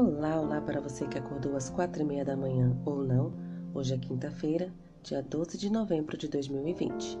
[0.00, 3.32] Olá, olá para você que acordou às quatro e meia da manhã ou não.
[3.74, 7.18] Hoje é quinta-feira, dia 12 de novembro de 2020.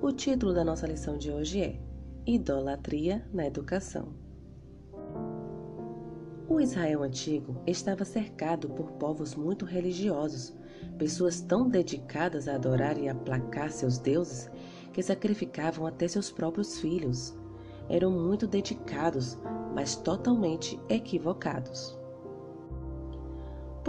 [0.00, 1.80] O título da nossa lição de hoje é
[2.24, 4.14] Idolatria na Educação.
[6.48, 10.56] O Israel antigo estava cercado por povos muito religiosos,
[10.98, 14.48] pessoas tão dedicadas a adorar e aplacar seus deuses
[14.92, 17.36] que sacrificavam até seus próprios filhos.
[17.88, 19.36] Eram muito dedicados,
[19.74, 21.97] mas totalmente equivocados.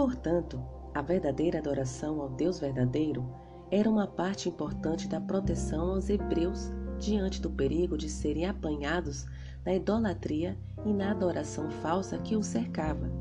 [0.00, 0.58] Portanto,
[0.94, 3.22] a verdadeira adoração ao Deus verdadeiro
[3.70, 9.26] era uma parte importante da proteção aos hebreus diante do perigo de serem apanhados
[9.62, 13.12] na idolatria e na adoração falsa que os cercava.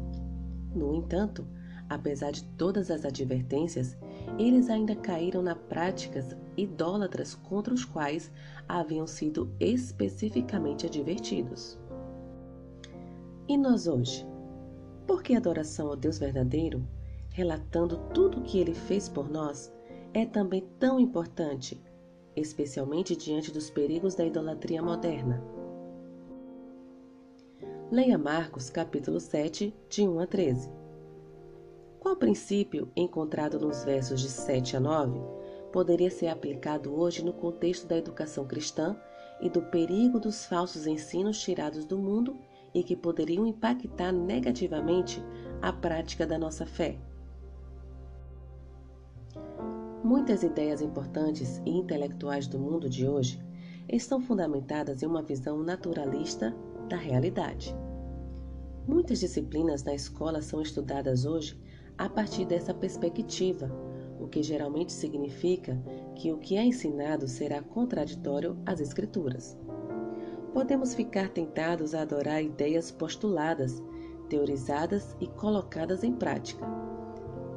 [0.74, 1.46] No entanto,
[1.90, 3.98] apesar de todas as advertências,
[4.38, 8.32] eles ainda caíram na práticas idólatras contra os quais
[8.70, 11.78] haviam sido especificamente advertidos.
[13.50, 14.26] E nós hoje?
[15.10, 16.88] Por que a adoração ao Deus verdadeiro,
[17.32, 19.74] relatando tudo o que ele fez por nós,
[20.14, 21.82] é também tão importante,
[22.36, 25.44] especialmente diante dos perigos da idolatria moderna?
[27.90, 30.72] Leia Marcos capítulo 7, de 1 a 13.
[32.00, 35.20] Qual princípio encontrado nos versos de 7 a 9
[35.72, 38.96] poderia ser aplicado hoje no contexto da educação cristã
[39.42, 42.38] e do perigo dos falsos ensinos tirados do mundo
[42.74, 45.24] e que poderiam impactar negativamente
[45.62, 46.98] a prática da nossa fé.
[50.04, 53.40] Muitas ideias importantes e intelectuais do mundo de hoje
[53.88, 56.56] estão fundamentadas em uma visão naturalista
[56.88, 57.76] da realidade.
[58.88, 61.60] Muitas disciplinas na escola são estudadas hoje
[61.98, 63.70] a partir dessa perspectiva,
[64.20, 65.78] o que geralmente significa
[66.16, 69.58] que o que é ensinado será contraditório às Escrituras
[70.54, 73.82] podemos ficar tentados a adorar ideias postuladas,
[74.30, 76.66] teorizadas e colocadas em prática.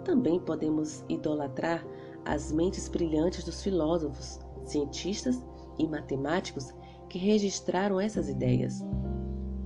[0.05, 1.85] Também podemos idolatrar
[2.25, 5.45] as mentes brilhantes dos filósofos, cientistas
[5.79, 6.73] e matemáticos
[7.09, 8.83] que registraram essas ideias.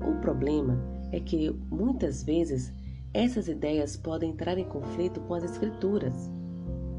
[0.06, 0.82] O problema
[1.12, 2.72] é que, muitas vezes,
[3.14, 6.30] essas ideias podem entrar em conflito com as Escrituras.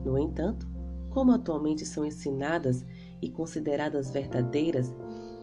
[0.04, 0.68] No entanto,
[1.10, 2.86] como atualmente são ensinadas
[3.22, 4.94] e consideradas verdadeiras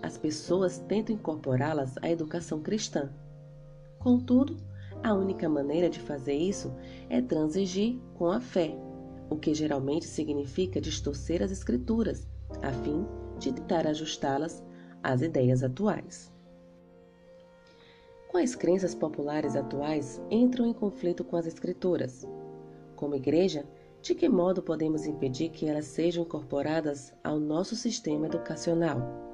[0.05, 3.11] as pessoas tentam incorporá-las à educação cristã.
[3.99, 4.59] Contudo,
[5.03, 6.71] a única maneira de fazer isso
[7.09, 8.77] é transigir com a fé,
[9.31, 12.29] o que geralmente significa distorcer as Escrituras,
[12.63, 13.07] a fim
[13.39, 14.63] de tentar ajustá-las
[15.03, 16.31] às ideias atuais.
[18.29, 22.29] Quais crenças populares atuais entram em conflito com as Escrituras?
[22.95, 23.65] Como igreja,
[24.03, 29.34] de que modo podemos impedir que elas sejam incorporadas ao nosso sistema educacional?